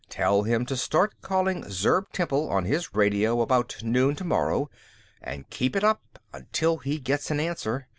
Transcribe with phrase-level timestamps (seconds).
[0.09, 4.67] Tell him to start calling Zurb temple on his radio about noon tomorrow,
[5.21, 6.17] and keep it up
[6.51, 7.85] till he gets an answer.